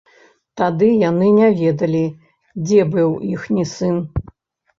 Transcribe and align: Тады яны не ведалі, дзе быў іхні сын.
Тады 0.61 0.87
яны 1.09 1.27
не 1.39 1.49
ведалі, 1.59 2.01
дзе 2.65 2.81
быў 2.97 3.09
іхні 3.37 3.69
сын. 3.75 4.03